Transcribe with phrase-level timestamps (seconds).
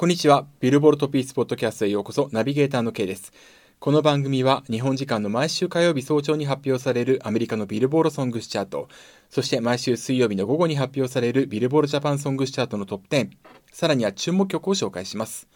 [0.00, 0.46] こんにちは。
[0.60, 3.34] ビルボルトピースポッドキャストへようこそ、ナビゲーターの K です。
[3.78, 8.88] この番組は日本時間の毎週火曜日早朝に発表されるアメリカのビルボールソングスチャート、
[9.28, 13.28] そして毎週水曜日の午後に発表されるビルボールジャパンソングスチャートのトップ10、
[13.72, 15.48] さらには注目曲を紹介します。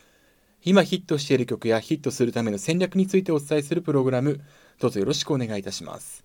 [0.62, 4.42] 今ヒットしている曲やヒットするための戦略についてお伝えするプログラム、
[4.78, 6.22] どうぞよろしくお願いいたします。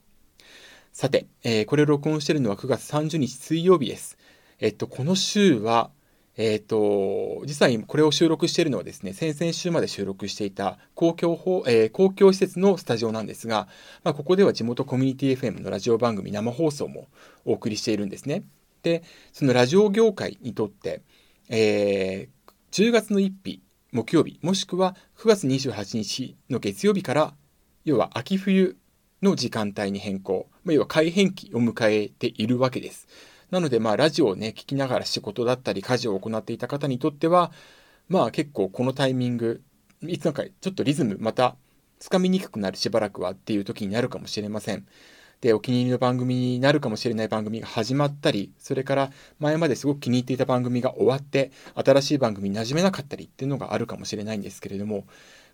[0.92, 4.18] さて、えー、これを録音しているのは9月30日水曜日です。
[4.60, 5.90] えっと、この週は
[6.42, 13.68] えっ、ー、と、実際これを収録しているのはですね、先々週まで収録していた公共法、えー、公共施設のスタジオなんですが、
[14.06, 17.10] まあ、ここでは地元コミュニティ FM のラジオ番組生放送も
[17.44, 18.46] お送りしているんですね。
[18.84, 21.02] で、そのラジオ業界にとって、
[21.50, 23.62] えー、10月の1日、
[23.92, 27.34] 木曜日、もしくは9月28日の月曜日から、
[27.84, 28.78] 要は秋冬
[29.22, 33.10] の時間帯に変更、まあ、要は改変期を迎えているわけです。
[33.52, 37.52] なので、まあ、ラジオをね、聞きながら仕事だったり、家事を行っていた方にとっては、
[38.08, 39.62] まあ、結構このタイミング、
[40.02, 41.56] いつのかちょっとリズム、また、
[42.00, 44.86] つかみにくくなるしばらくはっていう時になるかもしれません。
[45.42, 55.06] で、お気に入りの番組になるかもしれない番組が始まったり、それから前まですごく気に入っていた番組が終わって、新しい番組に馴染めなかったりっていうのがあるかもしれないんですけれども、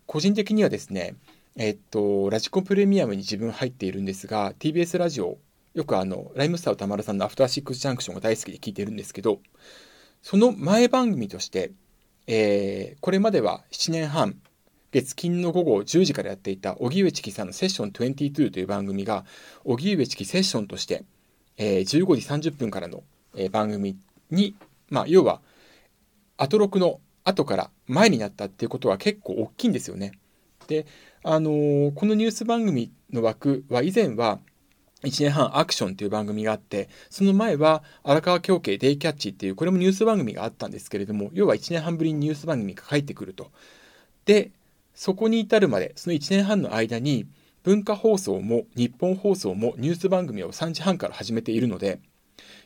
[0.08, 1.16] 個人的にはですね、
[1.56, 5.38] えっと、ラジコンプレミアムに自分入っているんですが、TBS ラジオ
[5.76, 9.40] よくあの、ライムスター歌丸さんのアフターシックスジャンクションが大好きで聞いてるんですけど、
[10.22, 11.72] その前番組として、
[12.28, 14.38] えー、これまでは7年半、
[14.94, 19.26] 月金の午後10時からやっていた荻上チキさんのセッション22という番組が、
[19.66, 21.04] 荻上チキセッションとして、
[21.58, 23.04] えー、15時30分からの、
[23.36, 23.98] えー、番組
[24.32, 24.56] に、
[24.90, 25.42] まあ、要は、
[26.38, 30.14] アトロクの後から前になったっていうことは結構大きいんですよね。
[30.68, 30.86] で、
[31.22, 34.40] あのー、このニュース番組の枠は以前は、
[35.04, 43.52] 1年半アクションっていう番組があって、その前は荒川京慶デイキャッチっていう、これもニュース番組があったんですけれども、要は1年半ぶりにニュース番組が帰ってくると。
[44.26, 44.52] で、
[44.94, 47.28] そこに至るまで、その1年半の間に、
[47.64, 52.00] 文化放送も日本放送もニュース番組を3時半から始めているので、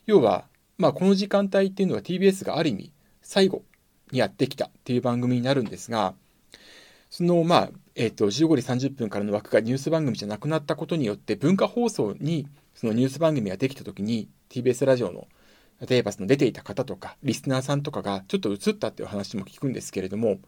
[0.05, 0.45] 要は、
[0.77, 3.63] まあこの時間帯っていうのは TBS がある意味最後
[4.11, 6.13] にやってきたっていう番組になるんですが、
[7.09, 15.27] そのまあえ、ー、と、15時30分からの枠がニュース番組じゃなくなったことによって、文化放送にそのニュース番組ができた時に、TBS ラジオの、
[15.87, 20.39] 例えばその出ていた方とか、リスナーさんとかがちょっと映ったっていう話も聞くんですけれども、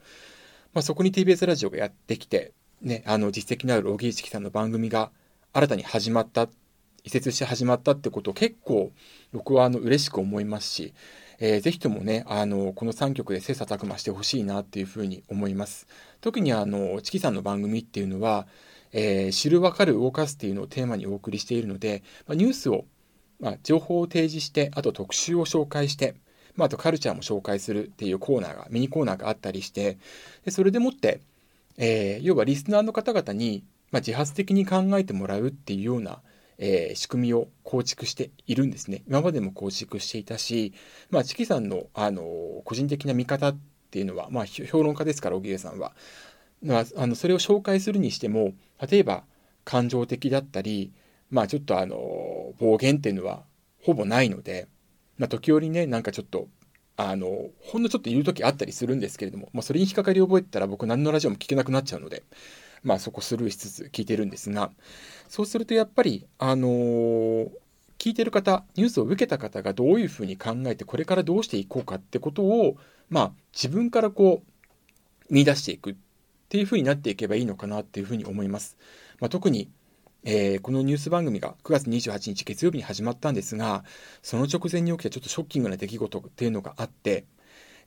[0.73, 5.11] まあ、そこに TBS ラジオがやってきて、ね、あの、実績のある小木一樹さんの番組が
[5.53, 6.47] 新たに始まった、
[7.03, 8.91] 移設して始まったってこと結構
[9.33, 10.93] 僕はあの嬉しく思いますし、
[11.43, 15.87] えー、ぜひともね、あの、この3曲で切磋琢磨してほしいなっていうふうに思います。
[16.21, 18.45] 特にあの、チキさんの番組っていうのは、
[18.93, 22.85] えー、知るわかる動かすっていうのをテーマにお送りしているので、まあ、ニュースを、
[23.39, 26.13] まあ、情報を提示して、あと特集を紹介して、
[26.55, 29.97] まあ、あとカルチャーも紹介するっていうコーナーが、ミニコーナーがあったりして、
[30.45, 31.21] でそれでもって、
[31.77, 36.21] えー、要はリスナーの方々に、まあ、自発的に考えてもらうっていうような、
[36.61, 39.03] えー、仕組みを構築しているんですね。
[39.07, 40.73] 今までも構築していたし、
[41.09, 43.57] まあ、チキさんの、あの、個人的な見方っ
[43.89, 45.93] ていうのは、まあ、評論家ですから、荻上さんは。
[46.63, 48.53] まあのそれを紹介するにしても、
[48.87, 49.23] 例えば
[49.65, 50.91] 感情的だったり、
[51.29, 53.43] まあちょっとあの、暴言っていうのは
[53.83, 54.67] ほぼないので、
[55.17, 56.47] まあ時折ね、なんかちょっと、
[56.97, 62.23] あの、ほんのちょっと言う時あったりするんですけれども、まあそれに引っかかり覚えてたら僕何のラジオも聞けなくなっちゃうので、
[62.83, 64.71] まあそこスルーしつつ聞いてるんですが、
[65.27, 67.51] そうするとやっぱり、あのー、
[67.99, 72.77] 聞いてる方、ニュースを受けた方がどういうふうに考えて、これからどうしていこうかってことを、
[73.09, 75.95] まあ自分からこう、見出していくっ
[76.49, 78.77] ていうふうになっていけばいいのかなっていうふうに思います。
[79.21, 79.69] まあ、特に、
[80.23, 83.85] えー、このニュース番組が9月28日月曜日に始まったんですが、
[84.21, 87.25] その直前に起きたちょっとショッキングな出来事っていうのがあって、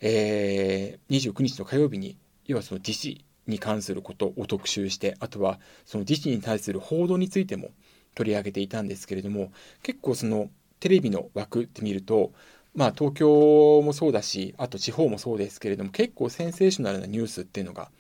[0.01, 2.17] えー、29日の火曜日に、
[2.47, 7.71] 要はその自治に関することを特集して、あとはその自治に対する報道についても
[8.15, 10.51] 取り上げていたんですけれども、結構その
[10.81, 12.33] テレビの枠って見ると、
[12.75, 17.91] まあ東京もそうだし、あと地方もそうですけれども、結構センセーショナルなニュースっていうのが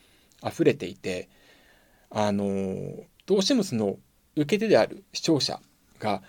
[0.44, 1.28] 溢れていて、
[2.10, 3.98] あの、どうしてもその
[4.36, 5.60] 受け手である視聴者
[5.98, 6.22] が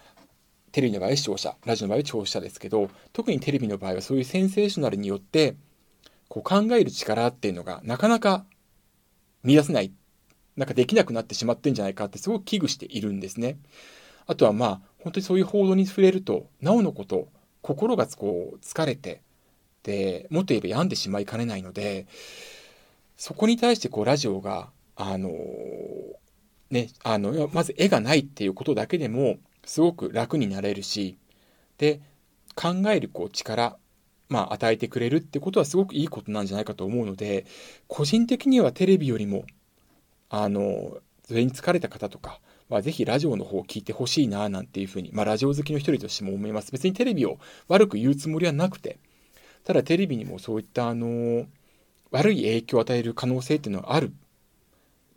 [0.72, 5.56] テレビの場合視聴者、ラジオの場合は視聴者ですけど、特にテレビの場合はそういうセンセーショナルによって、
[6.28, 8.46] こう考える力っていうのがなかなか
[9.46, 9.92] 見出せない、
[10.58, 13.58] なんかできなくなってしまってんじゃないかってすごく危惧しているんですね。
[14.28, 17.30] あとはまあ、本当にそういう報道に触れると、なおのこと、
[17.62, 19.22] 心がこう疲れて、
[19.84, 22.08] で、もっと言えば病んでしまいかねないので、
[23.18, 25.30] そこに対してこうラジオが、あの、
[26.72, 31.18] ね、あの、まず絵がないっていうことだけでも、すごく楽になれるし、
[31.78, 32.02] で、
[32.56, 33.78] 考えるこう力
[34.30, 37.46] まあ、与えてくれるってことはすごくいいことなんじゃないかと思うので
[37.88, 39.46] 個人的にはテレビよりも
[40.30, 42.40] あのそれに疲れた方とか
[42.70, 46.72] はぜひラジオの方を聞いてほしいななんていうふうに、まあ、ラジオ好きの一人としても思います。
[46.72, 47.38] 別にテレビを
[47.68, 48.98] 悪く言うつもりはなくて
[49.64, 51.46] ただテレビにもそういったあの
[52.12, 54.14] 悪い影響を与える可能性っていうのはある。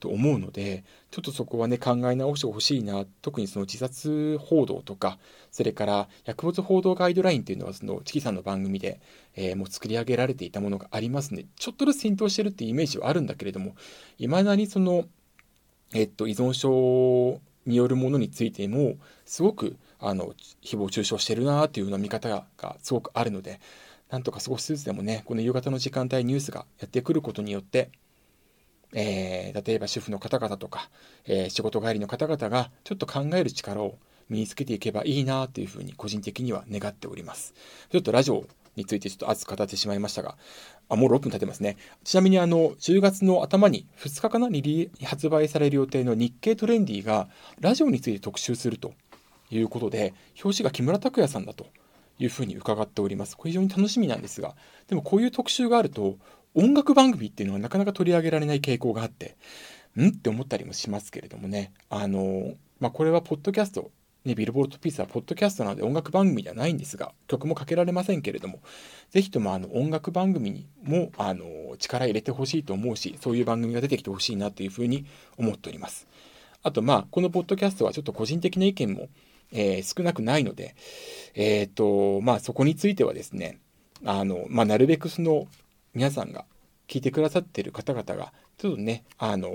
[0.01, 3.05] と思うのでちょっとそこはね考え直してほしいな。
[3.23, 5.19] 特にその自殺報道とか
[5.51, 9.01] それから薬物報道ガイドラインっていうのはそのチキさんの番組で、
[9.35, 13.75] えー、もう作り上げられていたものがありますねちょっとずつ浸透してるっていうイメージはあるんだけれども
[14.19, 15.05] いまだにその
[15.95, 23.61] えっと依存症によるものについてもすごくあの誹謗中傷してるなっていうような見方がすごくあるので
[24.11, 27.91] なんとか少しずつでもねこの夕方の時間帯ニュースがやってくることによって
[28.93, 30.89] えー、例えば主婦の方々とか、
[31.27, 33.99] えー、仕事帰りの方々がちょっと考える力を
[34.29, 37.55] 身につけていけばいいなというふうに個人的には願っております。
[37.91, 38.47] ちょっとラジオ
[38.77, 40.37] についてちょっと熱く語ってしまいましたが、
[40.89, 41.77] あ、もう6分経ってますね。
[42.05, 44.49] ちなみにあの、10月の頭に2日かな？
[44.49, 47.29] に発売される予定の日経トレンディが
[47.61, 48.95] ラジオについて特集すると
[49.51, 51.67] いうことで、表紙が木村拓哉さんだと
[52.19, 53.37] いうふうに伺っております。
[53.37, 54.57] これ非常に楽しみなんですが、
[54.89, 56.17] でもこういう特集があると、
[56.55, 59.37] 音楽番組っていうのはなかなか取り上げられない傾向があって、
[59.97, 60.09] ん？
[60.09, 61.73] って思ったりもしますけれどもね。
[61.91, 63.91] あの、まあ、これはポッドキャスト、
[64.25, 68.61] ね、ビルボードピースはポッドキャストなので音楽番組ではないんですが、曲もかけられませんけれども、
[69.11, 71.45] ぜひともあの音楽番組にもあの
[71.79, 75.07] 力入れてほしいと思うし、そういう番組が出てきてほしいなというふうに
[75.37, 76.07] 思っております。
[76.63, 79.09] あと、まあ、このポッドキャストはちょっと個人的な意見も、
[79.53, 80.75] えー、少なくないので、
[81.35, 83.59] えっ、ー、と、まあ、そこについてはですね、
[84.05, 85.47] あの、まあ、なるべくその、
[85.95, 86.45] 皆さんが
[86.87, 89.53] 聞いてくださってる方々が、ちょっとね、あの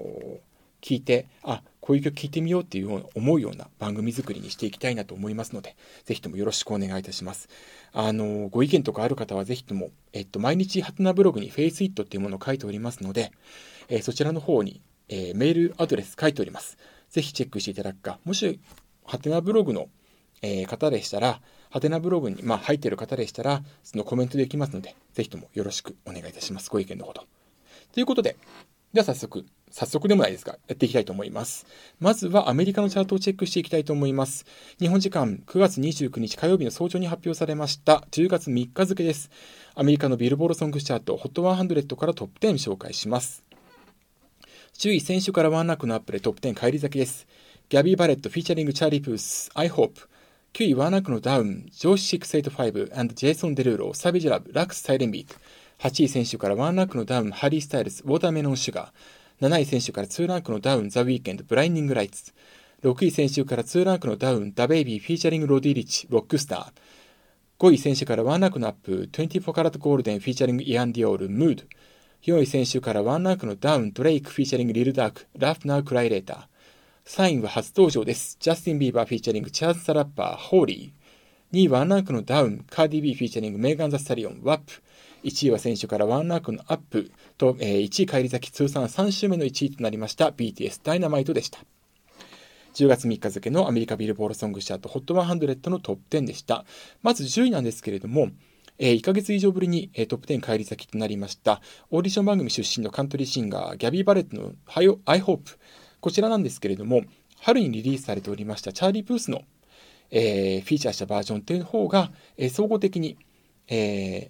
[0.81, 5.75] 聞いて、あ、こういう曲聴いてみようっていうような思うような番組作りにしていきたいなと思いますので、
[6.05, 7.49] ぜひともよろしくお願いいたします。
[7.93, 13.31] あの、ご意見とかある方はぜひとも、えっと、毎日ハテナブログに FaceIt っていうものを書いておりますので、
[13.87, 16.77] えー、そちらの方に、えー、メールアドレス書いております。
[17.09, 18.59] ぜひチェックしていただくか、もし、
[19.05, 19.87] ハテナブログの、
[20.41, 26.69] えー、方でしたら、ハテナブログに、まあ、入っている方でしたら、そのコメントできますので、ぜひともよろしくお願いいたします。
[26.69, 27.23] ご意見のほど。
[27.93, 28.35] ということで、
[28.93, 31.65] では早速、早速でもないですが、やっていきたいと思います。
[31.99, 34.45] まずはアメリカのチャートをチェックしていきたいと思います。
[34.79, 39.31] 日本時間9月29日火曜日の早朝に発表されました10月3日付です。
[39.73, 43.43] アメリカのビルボードソングチャート HOT100 からトップ10紹介します。
[44.77, 47.25] 10位選手からワンランクのアップでトップ10返り咲きです。
[47.69, 50.07] ギャビー・バレット featuring チャーリー・プース I Hope
[50.53, 55.35] 9位ワンランクのダウン Jawsh 685 and ジェイソン・デルーロ Savage Love Laxed Siren Beat
[55.83, 76.03] 8位先週から1ランクのダウン、ハリー・スタイルズ、 Watermelon Sugar。7位先週から2ランクのダウン、ザ・ウィーケンド、 Blinding Lights。6位先週から2ランクのダウン、ダ・ベイビー、 featuring ロディ・リッチ、 Rockstar。5位先週から1ランクのアップ、24kGoldn、featuring イアン・ディオール、 Mood。4位先週から1ランクのダウン、ドレイク、 featuring リル・ダーク、 Laugh Now Cry
[76.03, 76.52] Later。
[77.05, 78.37] 3位は初登場です。
[78.39, 81.55] ジャスティン・ビーバー featuring、チャンス・ザ・ラッパー、 Holy。
[81.55, 84.81] 2位は1ランクのダウン、カーディ・ビー featuring、メーガン・ザ・スタリオン、 WAP。
[85.25, 91.59] 1位は先週からワンランクのアップと、えー、1位返り咲き通算3週目の1位となりました BTS Dynamite でした。
[92.75, 96.63] 10月3日付のアメリカビルボードソングチャート HOT100 のトップ10でした。
[97.01, 98.29] まず10位なんですけれども、
[98.79, 101.61] えー、1ヶ月以上ぶりに、えー、トップ10返り咲きとなりました、
[101.91, 104.53] オーディション番組出身のカントリーシンガー、ギャビー・バレットの
[105.05, 105.57] I Hope。
[106.03, 107.03] こちらなんですけれども、
[107.39, 109.43] 春にリリースされておりましたチャーリー・プースの、
[110.11, 113.17] えー、フィーチャーしたバージョンという方が、えー、総合的に、
[113.69, 114.29] え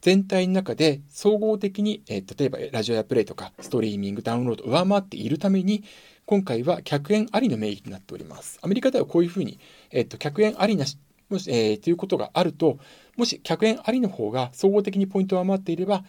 [0.00, 5.84] 全体の中で総合的に、えー、例えばラジオやプレイとかストリーミング、ダウンロード上回っているために、
[6.26, 8.58] 今回は客円ありの名義になっております。
[8.60, 9.60] アメリカではこういうふうに、
[9.92, 10.98] えっ、ー、と、客円ありなし、
[11.30, 12.80] もし、えー、ということがあると、
[13.16, 16.02] もし客円ありの方が総合的にポイントを上回っていれば、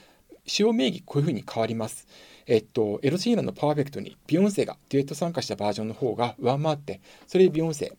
[0.48, 2.08] 使用名義こういうふうに変わります。
[2.52, 7.96] えっと、エド・シーランのパーフェクトにビヨンセがデュエット参加したバージョンの方が上回って、それでビヨンセ、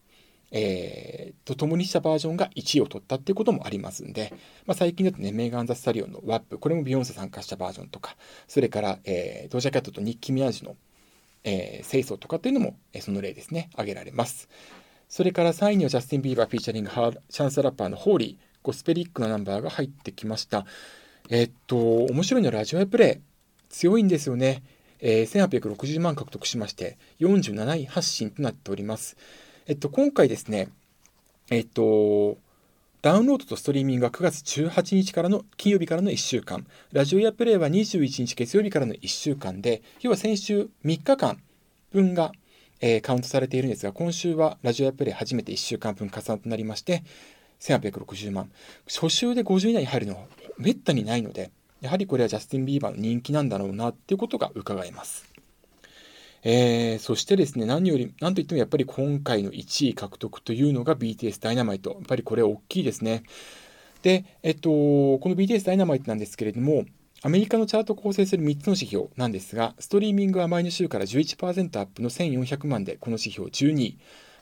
[0.51, 4.35] えー、と共にしたバージョンが1位を取ったっていうこともありますんで、
[4.67, 8.17] まあ、最近だとね、メーガン・ザ・スタリオンの WAP、これもビヨンセ参加したバージョンとか、
[8.49, 10.77] それから、えー、ドージャ・キャットとニッキー・ミナージュの、
[11.45, 14.49] えー、清掃とかっていうのも、えー、その例ですね、挙げられます。
[15.09, 20.67] それから3位にはジャスティン・ビーバー featuring チャンス・ザ・ラッパーの Holy、ゴスペリックなナンバーが入ってきました。
[21.29, 21.77] えー、っと、
[22.07, 23.30] 面白いのはラジオやプレイ、
[23.71, 24.63] 強いんですよね。
[25.01, 29.17] えー、1860万獲得しまして、47位発信となっております。
[29.67, 30.69] えっと、今回ですね、
[31.51, 32.37] えっと、
[33.03, 41.41] ダウンロードとストリーミングは9月18日からの金曜日からの1週間、ラジオやプレイは21日月曜日からの1週間で、要は先週3日間
[41.93, 42.33] 分が、
[42.81, 47.03] えー、カウントされているんですが、今週はラジオやプレイ初めて1週間分加算となりまして、
[47.61, 48.51] 1860万。
[48.87, 50.25] 初週で50以内に入るのは
[50.59, 51.51] めったにないので、
[51.81, 55.31] やはりこれはジャスティン・ビーバーの人気なんだろうなっていうことが伺えます。
[56.43, 61.91] えー、そしてですね、何より、何といってもやっぱり今回の1位獲得というのが BTS ダイナマイト。
[61.91, 63.25] やっぱりこれ大きいですね。
[64.03, 66.87] で、えっと、この BTS ダイナマイトなんですけれども、
[67.23, 73.99] アメリカのチャートを構成する3つの指標なんですが、ストリーミングは前の週から11%アップの1400万で、この指標12位。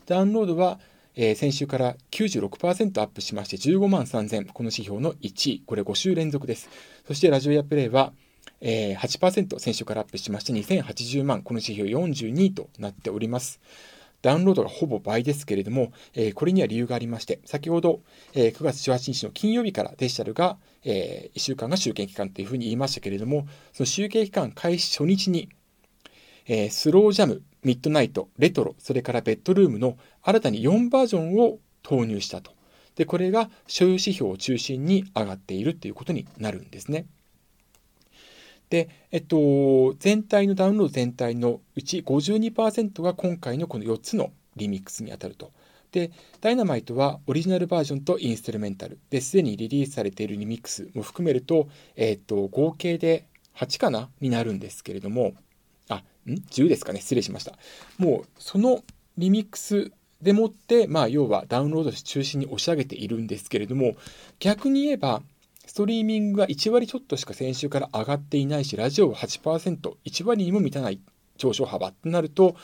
[0.06, 0.78] ダウンロードは、
[1.20, 5.62] えー、先週から96%アップしまして15万3000、この指標の1位。
[5.66, 6.70] これ5週連続です。
[7.08, 8.12] そしてラジオやプレイは、
[8.60, 13.60] えー、8%先週からアップしまして2080万、この指標42位となっております。
[14.22, 18.00] ダウンロードがほぼ倍ですけれども、えー、これには理由がありまして、先ほど、
[18.34, 25.48] えー、9月18日の金曜日からデジタルが、えー、1週間が集計期間というふうに言いましたけれども、その集計期間開始初日に、
[26.48, 32.52] えー、スロージャム、ミッドナイト、レトロ、それからベッドルームの新たに4バージョンを投入したと。
[32.96, 37.06] で、これが所有指標を中心に上がっているということになるんですね。
[38.70, 45.52] で、えっと、全体のダウンロード全体のうち52%が今回のこの4つのリミックスに当たると。
[45.92, 53.26] で、ダイナマイトはオリジナルバージョンとインストゥルメンタルですでにリリースされているリミックスも含めると、えっと、合計で
[53.56, 55.34] 8かなになるんですけれども、
[56.28, 57.00] ?10 ですかね？
[57.00, 57.52] 失礼しました。
[57.98, 58.82] もう、その
[59.16, 59.92] リミックス
[60.22, 63.96] でもって、まあ、要はダウンロード中心に押し上げているんですけれども、
[64.40, 65.22] 逆に言えば、
[65.66, 71.00] ストリーミングが1割ちょっとしか先週から上がっていないし、ラジオは8%、1割にも満たない
[71.36, 72.56] 上昇幅ってなると、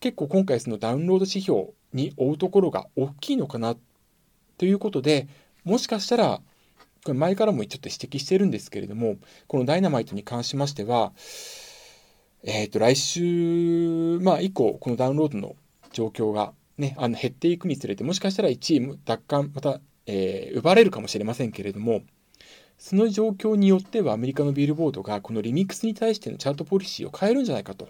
[0.00, 3.76] 結構今回そのダウンロード指標に追うところが大きいのかな
[4.58, 5.28] ということで、
[5.64, 6.40] もしかしたら、
[7.04, 9.16] これ前からもちょっと指摘してるんですけれども、
[9.46, 11.12] このダイナマイトに関しましては、
[12.44, 15.54] えっ、ー、と、来週、まあ、以降、このダウンロードの
[15.92, 22.02] 状況がね、あの減っていくにつれて、もしかしたら1位奪還、また、えー、奪われるかもしれませんけれども、
[22.78, 27.88] その状況によってはアメリカのビルボードがこのリミックスに対してのチャートポリシーを変えるんじゃないかと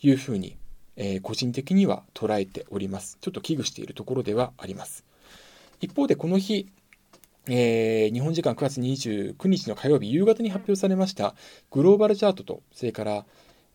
[0.00, 0.56] いうふうに、
[0.96, 3.18] えー、個人的には捉えております。
[3.20, 5.04] ちょっと危惧しているところではあります。
[5.82, 6.68] 一方でこの日、
[7.48, 11.34] えー、日本時間9月29日の火曜日夕方に発表されました
[11.70, 13.26] グローバルチャートと、それから、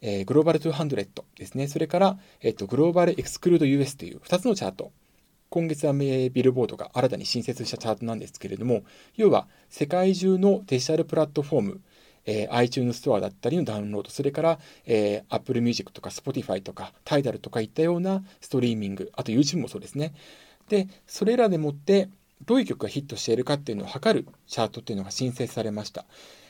[0.01, 4.91] えー、グローバル200ですね、それから、えっと、グローバルエクスクルード US という2つのチャート、
[5.49, 8.83] 今月はビルボードが新たに新設したチャートなんですけれども、
[9.15, 11.81] 要は世界中のデジタルプラットフォーム、
[12.25, 20.13] えー、iTunes ストアだったりのダウンロード、それから、えー、Apple Music とか Spotify とか Tidal とかいったようなストリーミング、あと YouTube もそうですね。
[20.69, 22.09] で、それらでもって
[22.45, 26.05] どういう曲がヒットしているかっていうのを測るチャートっていうのが新設されました。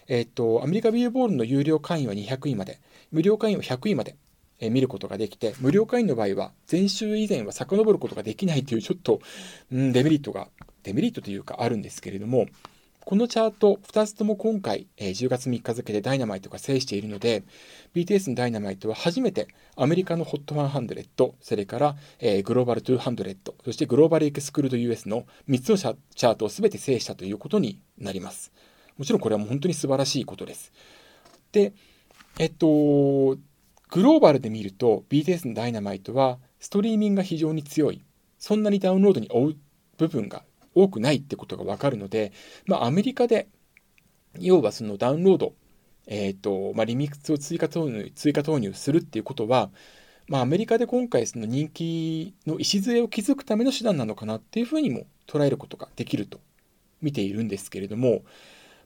[0.07, 2.79] えっ、ー、と、アメリカビルボールの有料会員は200位まで、
[3.11, 4.15] 無料会員は100位まで
[4.61, 9.21] 見ることができて、無料会員の場合は、前週以前は遡ることができないというちょっと、
[9.71, 10.49] うん、デメリットが、
[10.83, 12.47] デメリットというかあるんですけれども、
[13.09, 17.43] このチャート2つとも今回、え、10月3日付でダイナマイトが制しているので、
[17.95, 23.35] BTS のダイナマイトは初めてアメリカの HOT100、それから、えー、グローバル200、
[23.65, 28.51] そしてグローバルエクスクルード US の3つのチャートを全て制したということになります。
[28.97, 30.71] もちろんこれはもう本当に素晴らしいことです。
[31.51, 31.73] で、
[32.39, 33.37] えっと、
[33.91, 38.01] グローバルで見ると BTS のダイナマイトはストリーミングが非常に強い。
[38.37, 39.55] そんなにダウンロードに追う
[39.97, 40.43] 部分が
[40.73, 42.31] 多くないってことがわかるので、
[42.65, 43.49] まあ、アメリカで、
[44.39, 45.53] 要はそのダウンロード、
[46.07, 49.69] えっ、ー、と、まあ、リミックスを追加投入、追加投入するっていうことは、
[50.29, 56.39] まあ、アメリカで今回その人気の礎を築くための手段なのかなっていうふうにも捉えることができると
[57.01, 58.21] 見ているんですけれども、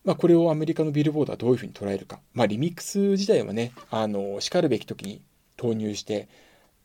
[0.04, 2.20] まあ、これをアメリカのビルボードはどういうふうに捉えるか。
[2.34, 5.22] まあ、リミックス自体はね、あの、しかるべき時に
[5.56, 6.28] 投入して、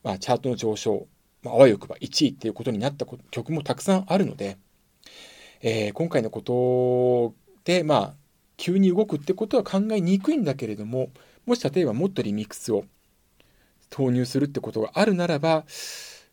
[0.04, 1.06] まあ、チャートの上昇、
[1.42, 4.56] まあ、わよくば1位っていうことになった曲もたくさんあるので、
[5.60, 7.34] えー、今回のこと
[7.64, 8.14] で、まあ、
[8.56, 11.10] 急に動くってことは考えにくいんだけれども、
[11.46, 12.84] もし例えばもっとリミックスを
[13.90, 15.64] 投入するってことがあるならば、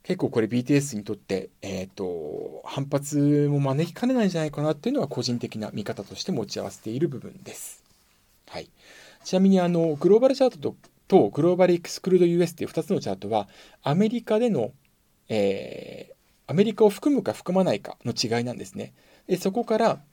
[0.05, 7.83] 結構これ BTS にとって、えっ、ー、と、反発も招きかねないんじゃないかなっていうのは個人的な見方として持ち合わせている部分です。
[8.47, 8.69] はい。
[9.23, 10.75] ちなみにあの、グローバルチャートと
[11.07, 13.47] とグローバルエクスクルード US っていう2つのチャートは、
[13.81, 14.73] アメリカでの、
[15.27, 18.93] えー、アメリカを含むか含まないかの違いなんですね。
[19.25, 20.03] で、そこから、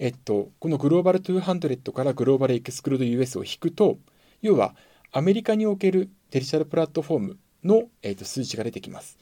[0.00, 3.98] えっと、このグローバル200からグローバルエクスクルード US を引くと、
[4.42, 4.74] 要は
[5.12, 9.18] アメリカにおけるデジタルプラットフォームの、えー、と数値が出てきます。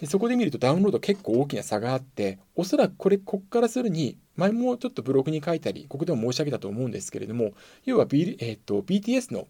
[0.00, 7.52] でそこで見るとダウンロード結構大きな差があって、おそらくこれ、こっからするに、前もちょっとブログに書いたり、ここでも申し上げたと思うんですけれども、
[7.84, 9.48] 要は、B えーと、BTS の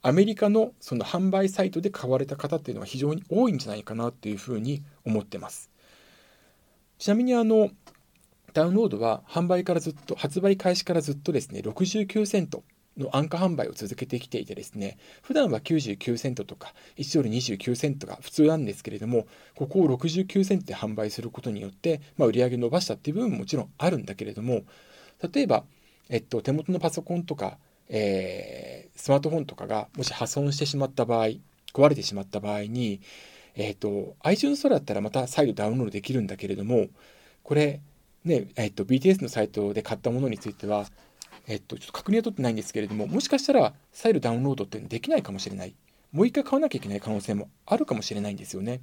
[0.00, 5.70] アメリカのその販売サイトで買われた方っていうのは非常に多いんじゃないかなっていうふうに思ってます。
[6.98, 7.70] ちなみにあの、
[8.54, 12.64] ダウンロードは販売からずっと、発売開始からずっとですね、69セント
[12.98, 24.62] の安価販売を続けてきていてですね、普段は99セントとか1ドル29セントが普通なんですけれども、ここを69セントで販売することによって、まあ、売り上げ伸ばしたっていう部分ももちろんあるんだけれども、
[25.32, 25.64] 例えば、
[26.08, 31.28] えっと、手元のパソコンとか、えー、スマートフォンとかがもし破損してしまった場合、
[31.72, 33.00] 壊れてしまった場合に、
[33.54, 36.86] えっと、iTunes ストアだったらまた再度ダウンロードできるんだけれども、
[37.42, 37.80] これ、
[38.24, 40.86] ね、えっと、BTS のサイトで買ったものについては、
[41.48, 45.74] えっと、ちょっと確認は取ってないんですけれども、もしかしたら再度ダウンロードってのできないかもしれない。
[46.12, 48.80] もう一回買わなきゃいけない可能性もあるかもしれないんですよね。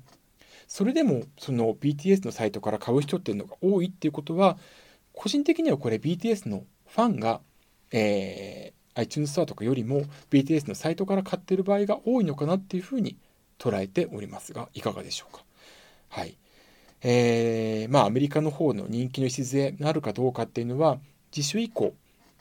[0.68, 4.58] それでも、その BTS のサイトから買う人っていうのが多いっていうことは、
[5.14, 7.42] 個人的にはこれ BTS のファンが、
[7.92, 13.18] えー、iTunes ストアとかよりも BTS のサイトから買ってる場合が多いのかなっていうふうに
[13.60, 15.44] 捉えておりますが、いかがでしょうか。
[16.10, 16.36] はい。
[17.02, 20.98] えー、まあアメリカの方の人気の礎になるかどうかっていうのは、
[21.36, 21.94] 自主以降、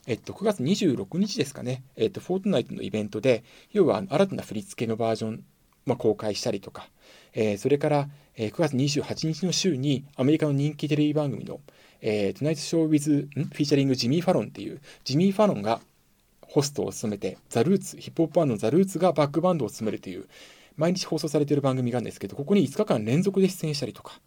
[0.07, 3.43] えっと、9月26日ですかね、えっと、フォートナイトのイベントで、
[3.73, 5.45] 要は新たな振り付けのバージョン、
[5.87, 6.89] まあ、公開したりとか、
[7.33, 11.61] えー、それから、えー、9月28日の週にアメリカの人気テレビ番組の、
[12.01, 15.81] えー、 Tonight Show with、featuring ジミー・ファロンっていう、ジミー・ファロンが
[16.43, 20.29] ホストを務めて、ザ・ルーツ、ヒップホップバンドのザ・ルーツがバックバンドを務めるという、
[20.77, 24.21] 毎日放送されている番組があるんですけど、ここに5日間連続で出演したりとか、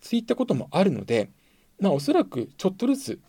[0.00, 1.30] そういったこともあるので、
[1.78, 3.20] まあ、おそらくちょっとずつ、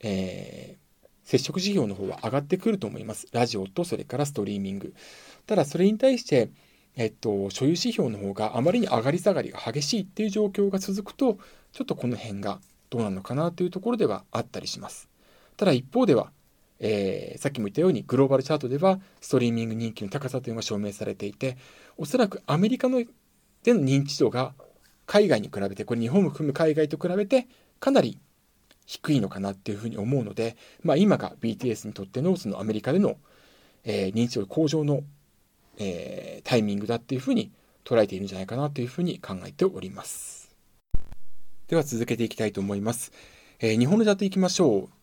[0.00, 0.87] えー、
[1.28, 3.26] 接触指標の方は上がってくると思います。
[3.32, 4.94] ラジオとそれからストリーミング。
[5.46, 6.48] ただそれに対して、
[6.96, 11.36] えっと、所有指標の方があまりに上がり下がりが激しいっていう状況が続くと、
[11.72, 15.10] ちょっとこの辺がどうなのかなというところではあったりします。
[15.58, 16.32] ただ一方では、
[16.80, 21.58] えー、さっきも言ったようにグローバルチャートではストリーミング人気の高さというのが証明されていて、
[21.98, 23.04] おそらくアメリカの
[23.64, 24.54] での認知度が
[25.04, 27.48] 海外に比べて、これ日本を含む海外と比べて
[27.80, 28.18] かなり
[28.88, 33.18] 低いのかなっていうふうに思うので、まあ、今が BTS にとってのそのアメリカでの、
[33.84, 35.02] えー、認知度向上の、
[35.76, 37.52] えー、タイミングだっていうふうに
[37.84, 40.50] 捉えているんじゃないかなというふうに考えております。
[41.66, 43.12] では続けていきたいと思います。
[43.60, 44.98] えー、日本のチャートいきましょう。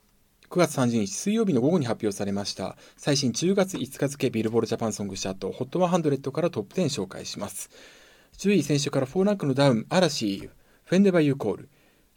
[0.50, 7.70] 9月30日水曜日の午後に発表されました最新10月5日付ビルボールジャパンソングチャート HOT100 からトップ10紹介します。
[8.38, 10.50] 10位選手から4ランクのダウン嵐
[10.86, 11.70] Whenever You Call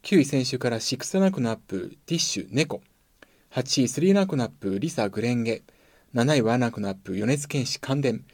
[0.08, 2.80] 9位先週から6ランクのアップ、 DISH、猫。
[3.52, 5.60] 8位3ランクのアップ、 LiSA、紅蓮華。
[6.14, 8.24] 7位1ランクのアップ、米津玄師、感電。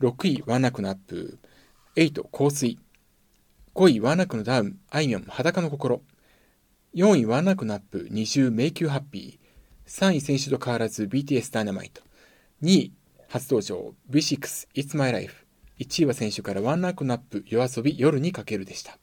[0.00, 1.38] 6位1ランクのアップ、
[1.94, 2.80] 瑛人、香水。
[3.76, 6.02] 5位1ランクのダウン、あいみょん、裸の心。
[6.96, 9.88] 4位1ランクのアップ、20、迷宮ハッピー。
[9.88, 12.02] 3位先週と変わらず BTS Dynamite。
[12.60, 12.92] 2位
[13.28, 15.46] 初登場 V6 It's My Life。
[15.78, 18.98] 1位は選手から1ランクのアップ、夜遊び夜にかけるでした。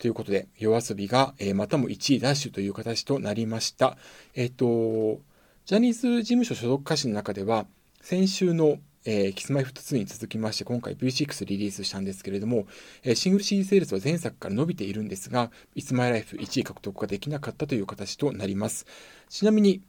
[0.00, 3.98] ということで、夜遊びが、えー、またも1位ダッシュという形となりました。
[4.34, 5.20] えっ、ー、と、
[5.66, 7.66] ジャニーズ事務所所属歌手の中では、
[8.00, 12.66] 先週の、えー、キスマイフット2に続きまして、今回 V6 リリースしたんですけれども、
[13.02, 18.86] えー、シングル CD セールスは前作から伸びているんですが、いつまいライフ1位獲得ができなかったという形となります。
[19.28, 19.82] ちなみに、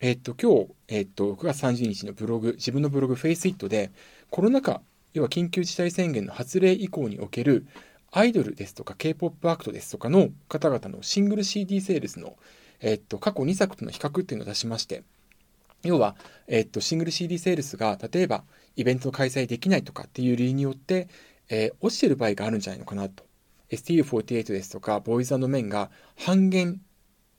[0.00, 3.90] えっ、ー、と、今日、えっ、ー、と、9月30日のブログ、自分のブログ FaceIt で、
[4.30, 4.80] コロナ禍、
[5.12, 7.66] 要は緊急事態宣言の発令以降における
[8.10, 12.36] アイドルですとか K-POP アクトですとかの方々のシングル CD セールスの、
[12.80, 15.02] えっと、過去2作との比較っていうのを出しまして、
[15.82, 16.16] 要は、
[16.46, 18.44] えっと、シングル CD セールスが、例えば、
[18.76, 21.08] イベントの開催できないとかっていう理由によって、
[21.48, 23.24] えー、落ちてる場合があるんじゃないのかなと。
[23.70, 26.80] STU48 ですとか、 BOYS AND MEN が半減、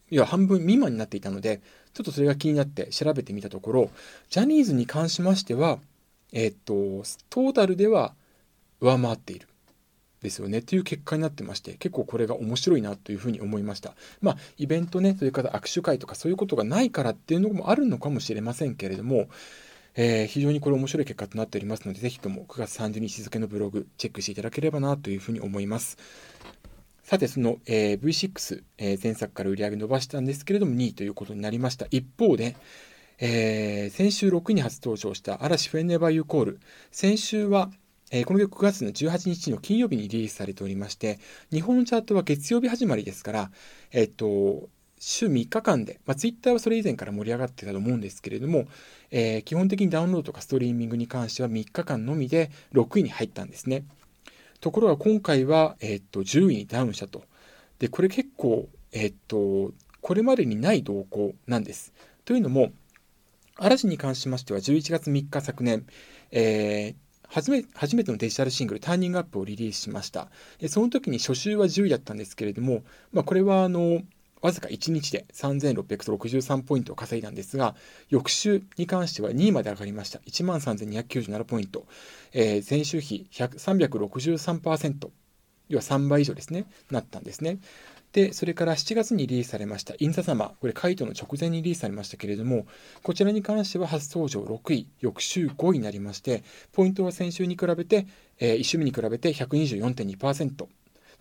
[0.09, 1.61] 要は半分未満になっていたので、
[1.93, 3.91] ちょっとそれが気になって調べてみたところ、
[4.29, 5.79] ジャニーズに関しましては、
[6.31, 8.13] えっと、トータルでは
[8.79, 9.48] 上回っている。
[10.21, 19.27] ですよねっていう結果になってまして結構これが面白いなというふうに思いましたまあイベントねそれから握手会とかそういうことがないからっていうのもあるのかもしれませんけれども
[20.01, 25.97] えー、非常にこれ面白い結果となっておりますので、ぜひとも9月30日付のブログチェックしていただければなというふうに思います。
[27.03, 31.87] さて、その、えー、V6、えー、前作から売り上げ伸ばしたんですけれども、2位ということになりました。
[31.91, 32.55] 一方で、
[33.19, 36.59] えー、先週6位に初登場した嵐フェンネバーユーコール。
[36.91, 37.69] 先週は、
[38.11, 41.19] えー、この曲9月の18日の金曜日にリリースされておりまして、
[41.51, 43.51] 日本のチャートは月曜日始まりですから、
[43.91, 44.69] えっと、
[44.99, 48.67] 週3日間で、まあ、ツイッターはそれ以前から盛り上がってたと思うんですけれども、
[49.11, 53.85] えー、基本的にダウンロードとかストリーミングに関しては3日間のみで6位に入ったんですね。
[54.59, 57.23] ところが今回は、えー、っと、10位にダウンしたと。
[57.79, 61.93] で、これ結構、え、っと、これまでにない動向なんです。
[62.25, 62.71] というのも、
[63.55, 65.85] 嵐に関しましては11月3日昨年、
[66.31, 70.29] えー、初め初めてのデジタルシングル、ターニングアップをリリースしました。
[70.59, 74.01] でその時に初週は10位だったんですけれども、まあ、これはあの、
[74.41, 77.75] わずか1日で3663ポイントを稼いだんですが、
[78.09, 80.19] 翌週に関しては2位まで上がりました。
[80.19, 81.85] 13,297ポイント。
[82.31, 85.09] えー、前週比363%、
[85.67, 87.59] 要は3倍以上ですね、なったんですね。
[88.13, 92.65] で、それから7月にリリースされました、インザサマー、これ、カイトの直前にリリースされましたけれども、
[93.03, 98.07] こちらに関しては初登場6位、翌週5位になりまして、ポイントは先週に比べて、
[98.39, 100.67] えー、1週目に比べて124.2%。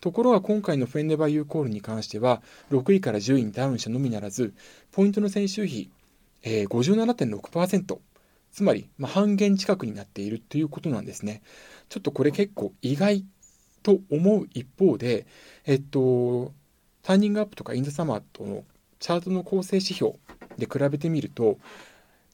[0.01, 4.53] ところが今回のフェンネバーユーコールに関しては、6位から10位にダウンしたのみならず、
[4.91, 5.91] ポイントの先週比、
[6.43, 7.99] えー、57.6%。
[8.51, 11.41] つまり、まあ、半減近くになっているということなんですね。
[11.89, 13.23] ちょっとこれ結構意外
[13.83, 15.27] と思う一方で、
[15.65, 16.53] えっと、
[17.03, 18.63] ターニングアップとかインザサマーとの
[18.99, 20.13] チャートの構成指標
[20.57, 21.57] で比べてみると、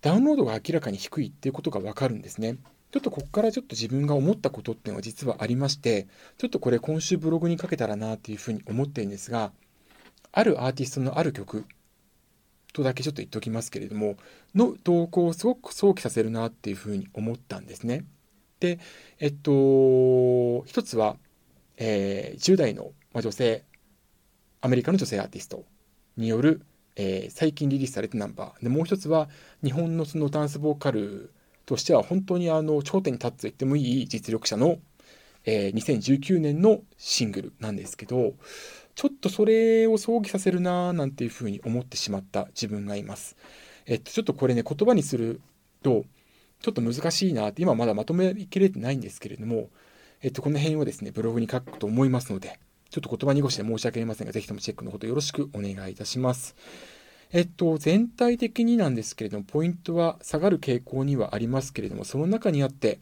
[0.01, 2.57] ダウンロードが明らかに低いっていうことがわかるんですね。
[2.91, 9.51] ちょっとここからちょっと自分が思ったことっていうのは実はありまして、ちょっとこれ今週ブログにかけたらなっていうふうに思ってるんですが、
[10.31, 11.65] あるアーティストのある曲
[12.73, 14.17] とだけちょっと言っておきますけれども、
[14.53, 18.05] の動向をすごく想起させるなっていうふうに思ったんですね。
[18.59, 18.79] で、
[19.19, 21.17] えっと、一つは、
[21.77, 23.63] えー、10代の女性
[24.65, 25.63] アメリカの女性アーティスト
[26.17, 26.63] による、
[26.95, 29.29] えー、最近リリースされたナンバーでもう一つは
[29.63, 31.31] 日本のそのダンスボーカル
[31.67, 34.79] としては本当にあの頂点に立つと言ってもいい実力者の、
[35.45, 38.33] えー、2019年のシングルなんですけど
[38.95, 43.37] ちょっとそれを想起させるなーなんていうふうに思ってしまった自分がいます。
[43.85, 45.41] えっと、ちょっとこれね言葉にする
[45.83, 46.05] と
[46.61, 49.69] ちょっと難しいなって今まだまとめきれてないんですけれども、
[50.23, 52.57] えっと、この辺をですねブログに書くと思いますので
[52.95, 56.55] ちょっと言葉濁しで申し訳ありませんが、ぜひともチェックのほどよろしくお願いいたします。
[57.33, 62.99] えっと、全体的になんですけれども、ポイントは下がる傾向にはありますけれども、その中にあって、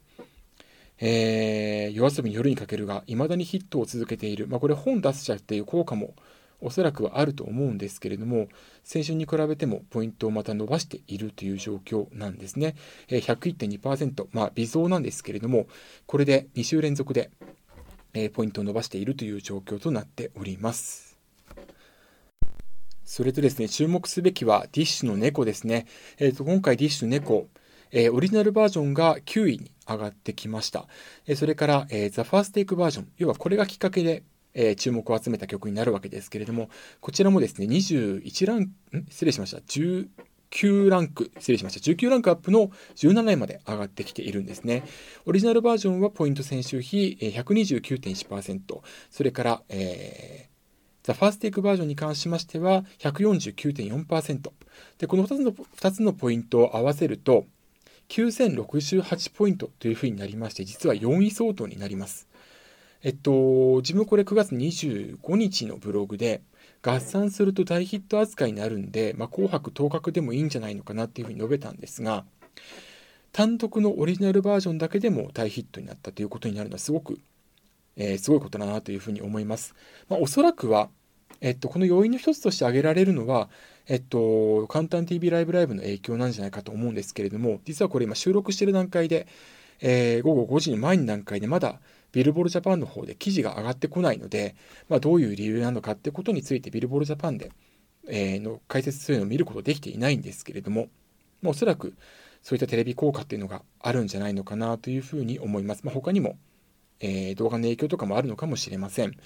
[0.98, 4.48] えー、夜遊びに夜にかけるが、未だにヒットを続けている。
[4.48, 6.14] まあ、これ本出しちゃうっていう効果も
[6.60, 8.48] おそらくはあると思うんですけれども、
[8.82, 12.74] 先週に比べてもポイントをまた伸ばしているという状況なんですね。
[13.06, 15.68] えー、101.2%、まあ微増なんですけれども、
[16.06, 17.30] これで2週連続で
[18.14, 21.18] えポイントを伸ばしているという状況となっております。
[23.04, 25.86] それとですね、注目すべきはディッシュの猫ですね。
[26.18, 27.48] えー、と今回ディッシュ猫、
[27.90, 30.88] えー、オリジナルバージョンが9位に上がってきました。
[31.26, 34.24] えー、それから、えー、ザ・ファーステイクバージョン、要はこれがきっかけで、
[34.54, 38.72] えー、注目を集めた曲になるわけですけれども、こちらもですね、21ラン、
[39.10, 40.08] 失礼しました、10、
[40.50, 41.90] 9ランク、失礼しました。
[41.90, 44.84] 19ランクアップの17位まで上がってきているんですね。
[45.26, 48.80] オリジナルバージョンはポイント先週比129.1%、
[49.10, 50.54] それから、えー
[51.04, 54.50] ザ・ファーステイクバージョンに関しましては149.4%。
[54.96, 57.44] で、この2つの ,2 つのポイントを合わせると
[58.08, 62.26] 9068ポイントというふうになりまして、実は4位相当になります。
[63.02, 66.40] えっと、自分これ9月25日のブログで、
[66.92, 72.24] 合算すると大ヒット扱いになるんで、まあ、紅白当確でもいいんじゃないのかなっていうふうに述べたんですが、
[73.32, 77.18] 単独のオリジナルバージョンだけでも大ヒットになったということになるのはすごく、
[77.96, 79.74] えー、すごいことだなというふうに思います。
[80.08, 80.90] まあ、おそらくは、
[81.40, 83.48] えっと、この要因の一つとして挙げられるのは、
[83.88, 89.26] えっと、簡単 TV ライブライブの影響なんじゃないかと思うんですけれども、実はこれ今収録している段階で、
[89.80, 91.80] えー、午後5時の前の段階でまだ
[92.14, 94.54] ビルボールジャパンの方で記事が上がってこないので、
[94.88, 97.50] まあ、どういう理由なのかってことについてビルボールジャパンで、
[98.08, 100.88] えー、の解説するのを見ることできていないんですけれども、
[101.42, 101.96] まあ、おそらく
[102.42, 105.82] そういったテレビ効果っていうのがあるんじゃないのかなというふうに思います。
[105.82, 106.36] まあ、他にも、
[107.00, 109.16] えー、動画の影響とかもあるのかもしれません。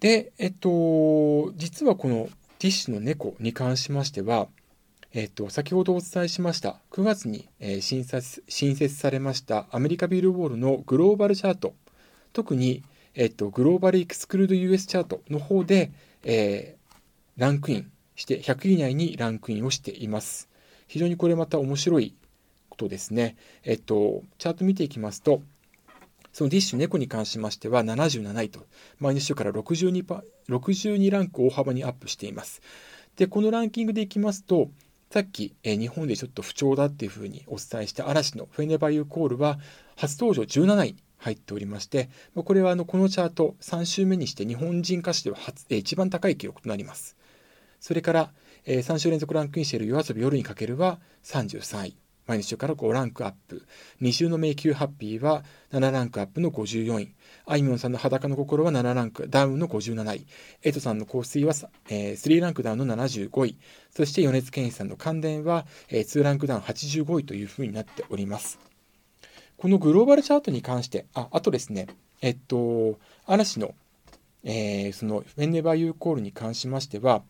[0.00, 4.48] で、えっと、実はこのティッシュの猫に関しましては、
[5.14, 11.74] えっと、先ほどお伝えしました9月に、えー、新設新設されましたアメリカビルボールのグローバルチャート。
[12.34, 12.82] 特に、
[13.14, 15.90] えっと、グローバルエクスクルード US チャートの方で、
[16.24, 20.48] えー、ランクインして100位以内にランクインをしています。
[20.88, 22.14] 非常にこれまた面白い
[22.68, 23.36] ことですね。
[23.64, 25.40] えっとチャート見ていきますと
[26.34, 28.66] そのディッシュ猫に関しましては77位と
[29.00, 32.60] 前の週から 62, 62ランク大幅にアップしています。
[33.16, 34.68] でこのランキングでいきますと
[35.10, 39.58] さっき、えー、日本でちょっと不調だっていうふうにお伝えした嵐のフェネバユーコールは
[39.96, 47.16] 初登場17位に入っておりまして、これはあのこのチャート3週目にして日本人歌手では初、えー、一番高い記録となります。
[47.80, 48.32] それから、
[48.66, 52.07] えー、3週連続ランクインしている夜遊び夜にかけるは33位。
[52.28, 53.64] 前の週から5ランクアップ。
[54.02, 57.14] 2週の迷宮ハッピーは7ランクアップの54位。
[57.46, 60.26] あいみょんさんの裸の心は7ランクダウンの57位。
[60.62, 61.54] エイトさんの香水は、
[61.88, 63.56] えー、3ランクダウンの75位。
[63.90, 68.58] そして米津玄師さんの関電は、えー、2ランクダウン85位というふうになっております。
[69.56, 71.86] このグローバルチャートに関して、あ、あとですね、
[72.20, 73.74] えっと、嵐の、
[74.44, 77.22] えー、その、フェンネバーユーコールに関しましては、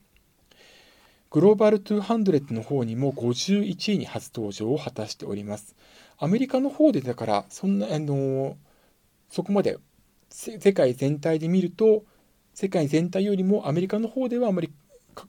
[1.31, 5.77] グローバル200の方にも51位に初登場を果たしております。
[6.17, 8.57] アメリカの方でだから、そんな、あの
[9.29, 9.77] そこまで
[10.31, 12.05] 世界全体で見ると、
[12.55, 14.73] 世界全体よりもアメリカの方ではあまり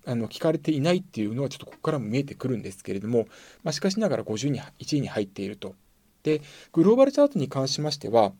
[0.05, 3.27] あの聞かれていないっていうのはちょっとここからも見えてくるんですけれども、
[3.63, 5.75] まあ、しかしながら50位1位に入っていると。
[6.23, 8.31] で、グローバルチャートに関しましては、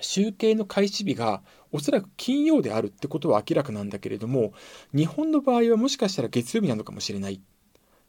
[0.00, 4.52] 集計の開始日がおそらく金曜であるってことは明らかなんだけれども、
[4.94, 7.34] 日本の場合はもしかしたら月曜日なのかもしれない。
[7.34, 7.40] っ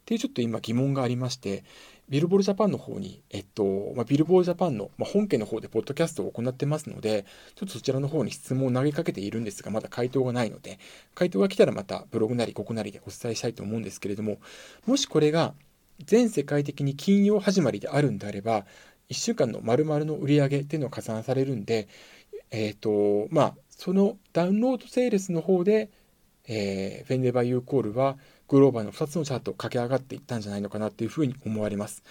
[0.06, 1.63] ていうちょっと今疑問がありまして、
[2.10, 7.25] ビルボールジャパンの方に、えっと、まあ、ビルボールジャパンの、まあ、本家の方でポッドキャストを行ってますので、
[7.56, 10.80] ちょっとそちらの方に質問を投げかけているんですが、まだ回答がないので、
[11.13, 14.39] 回答が来たらまたブログなりここなりでお伝えしたいと思うんですけれども、
[14.88, 15.54] もしこれが
[16.04, 18.65] 全世界的に金曜始まりであるんであれば、
[19.10, 21.88] 1週間の丸々の売り上げっていうのが加算されるんで、
[22.52, 25.89] えっ、ー、と、まあ、そのダウンロードセールスの方で、
[26.48, 28.17] えー、フェンデバーユーコールは
[28.48, 32.04] グローバルの2つのチャートを駆け上がっていったんじゃないのかなっていうふうに思われます。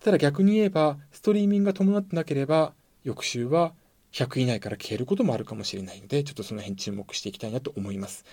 [0.00, 3.72] ただ逆に言えば、ストリーミングが伴ってなければ、翌週は
[4.12, 8.24] 100以内から消えることもあるかもしれないので、ちょっとその辺注目していきたいなと思います。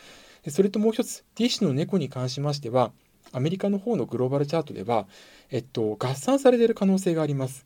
[0.49, 2.91] それともう一つ、ティッシュの猫に関しましては、
[3.32, 5.08] アメリカの方のグローバルチャートでは、
[5.49, 7.65] えっと、合算されている可能性があります。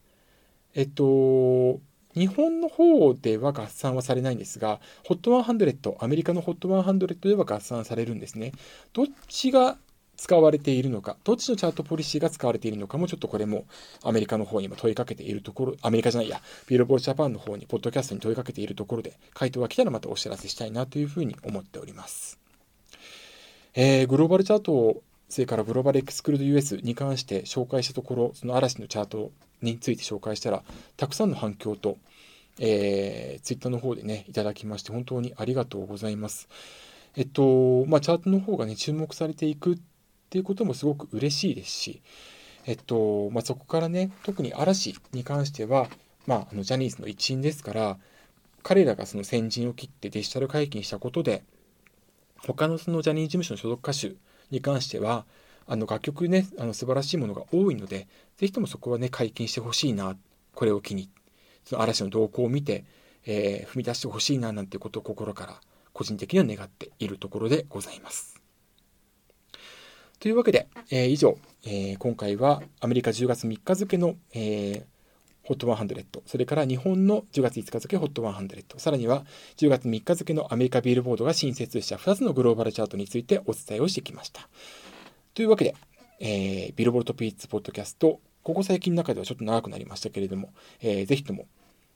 [0.75, 1.79] えっと、
[2.15, 8.51] 日本の方では合算はされないんですが、HOT100、アメリカの HOT100 では合算されるんですね。
[8.93, 9.77] どっちが
[10.17, 13.65] 使われているのか、どっちのチャートポリシーが使われているのかも、ちょっとこれも
[14.03, 22.37] アメリカの方にも問いかけているところ、アメリカじゃないや、ビルボールジャパンの方に、ポッドキャストに問いかけているところで、回答が来たらまたお知らせしたいなというふうに思っております。
[23.75, 30.63] えー、グローバルチャートそれからグローバルエクスクルード US に関して紹介したところ、その嵐のチャートについて紹介したら、
[30.97, 31.97] たくさんの反響と、
[32.59, 36.49] えー、ツイッターの方でね、いただきまして、本当にありがとうございます。
[37.15, 39.77] えっと、まあ、チャートの方がね、注目されていくっ
[40.29, 42.01] ていうこともすごく嬉しいですし、
[42.65, 45.87] えっと、まあ、そこからね、特に嵐に関しては、
[46.25, 47.97] まあ、あのジャニーズの一員ですから、
[48.63, 51.43] 彼らがその先陣を切ってデジタル解禁したことで、
[52.45, 54.15] 他のそのジャニーズ事務所の所属歌手
[54.51, 55.25] に関しては、
[55.67, 58.07] あの楽曲ね、あの素晴らしいものが多いので、
[58.37, 60.17] ぜひともそこはね、解禁してほしいな、
[60.53, 61.09] これを機に、
[61.63, 62.85] その嵐の動向を見て、
[63.25, 65.61] えー、踏み出してほしいな、なんてことを心から
[65.93, 68.41] 個人的には願っているところでございます。
[70.19, 74.83] というわけで、えー、以上、えー、今回はアメリカ10月3日付の、えー、
[75.53, 79.25] HOT100、それから日本の10月5日付 HOT100、さらには
[79.57, 84.47] 10月3日付のアメリカビールボードが新設した2つのグローバルチャートについてお伝えをしてきました。
[85.33, 85.75] というわけで、
[86.19, 91.47] えー、ビルボルトピーツポッドキャスト、ここ最近の中ではちょっと長くなりましたけれども、えー、ぜひとも、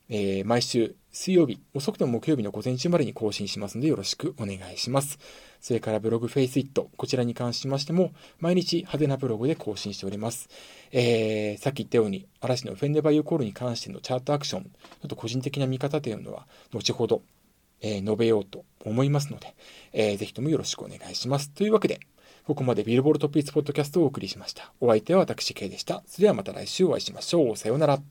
[0.09, 5.19] えー、毎週水曜日、遅くとも木曜日の午前中までに更新しますのでよろしくお願いします。
[5.63, 10.49] それからブログフェイスイット、こちらに関しましても、毎日派手なブログで更新しております。
[10.91, 14.69] えー、さっき言ったように、嵐のフェンデバイオコールに関してのチャートアクション、ちょ
[15.05, 17.21] っと個人的な見方というのは、後ほど、
[17.79, 19.55] えー、述べようと思いますので、
[19.93, 21.49] えー、ぜひともよろしくお願いします。
[21.49, 22.01] というわけで、
[22.43, 24.73] ここまでビルボールトピーツポッドキャストをお送りしました。
[24.81, 26.03] お相手は私、K でした。
[26.07, 27.55] それではまた来週お会いしましょう。
[27.55, 28.01] さようなら。